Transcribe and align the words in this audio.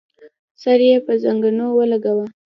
سر 0.61 0.79
يې 0.87 0.97
پر 1.05 1.15
زنګنو 1.23 1.65
ولګاوه. 1.73 2.25